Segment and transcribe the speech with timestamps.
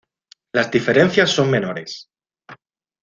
[0.53, 2.09] Las diferencias son menores.